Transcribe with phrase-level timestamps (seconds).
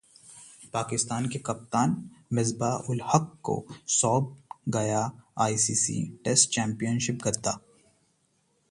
[0.73, 1.95] पाकिस्तान के कप्तान
[2.33, 3.55] मिसबाह उल हक को
[3.97, 5.09] सौंपा गया
[5.39, 7.59] आईसीसी टेस्ट चैंपियनशिप गदा